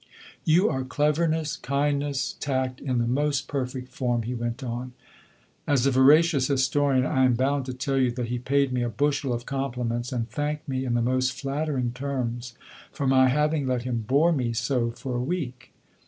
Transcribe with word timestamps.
'You 0.45 0.67
are 0.67 0.83
cleverness, 0.83 1.55
kindness, 1.57 2.33
tact, 2.39 2.81
in 2.81 2.97
the 2.97 3.05
most 3.05 3.47
perfect 3.47 3.89
form!' 3.89 4.23
he 4.23 4.33
went 4.33 4.63
on. 4.63 4.93
As 5.67 5.85
a 5.85 5.91
veracious 5.91 6.47
historian 6.47 7.05
I 7.05 7.23
am 7.23 7.35
bound 7.35 7.67
to 7.67 7.73
tell 7.75 7.99
you 7.99 8.09
that 8.13 8.29
he 8.29 8.39
paid 8.39 8.73
me 8.73 8.81
a 8.81 8.89
bushel 8.89 9.31
of 9.31 9.45
compliments, 9.45 10.11
and 10.11 10.27
thanked 10.27 10.67
me 10.67 10.85
in 10.85 10.95
the 10.95 11.03
most 11.03 11.39
flattering 11.39 11.91
terms 11.91 12.55
for 12.91 13.05
my 13.05 13.27
having 13.27 13.67
let 13.67 13.83
him 13.83 14.01
bore 14.07 14.31
me 14.33 14.53
so 14.53 14.89
for 14.89 15.15
a 15.15 15.21
week. 15.23 15.71